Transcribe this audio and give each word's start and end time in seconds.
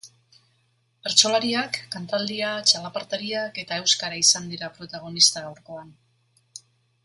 Bertsolariak, 1.07 1.77
kantaldia, 1.97 2.49
txalapartariak 2.71 3.61
eta 3.65 3.79
euskara 3.83 4.21
izan 4.25 4.51
dira 4.55 4.73
protagonista 4.81 5.49
gaurkoan. 5.49 5.97